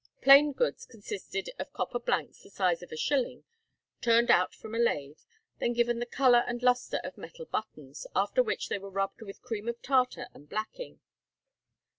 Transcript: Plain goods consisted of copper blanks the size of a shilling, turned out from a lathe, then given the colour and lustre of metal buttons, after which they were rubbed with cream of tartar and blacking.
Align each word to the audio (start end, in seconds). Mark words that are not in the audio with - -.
Plain 0.23 0.53
goods 0.53 0.87
consisted 0.87 1.51
of 1.59 1.71
copper 1.73 1.99
blanks 1.99 2.41
the 2.41 2.49
size 2.49 2.81
of 2.81 2.91
a 2.91 2.97
shilling, 2.97 3.43
turned 4.01 4.31
out 4.31 4.55
from 4.55 4.73
a 4.73 4.79
lathe, 4.79 5.19
then 5.59 5.73
given 5.73 5.99
the 5.99 6.07
colour 6.07 6.43
and 6.47 6.63
lustre 6.63 6.97
of 7.03 7.19
metal 7.19 7.45
buttons, 7.45 8.07
after 8.15 8.41
which 8.41 8.67
they 8.67 8.79
were 8.79 8.89
rubbed 8.89 9.21
with 9.21 9.43
cream 9.43 9.67
of 9.69 9.79
tartar 9.83 10.25
and 10.33 10.49
blacking. 10.49 11.01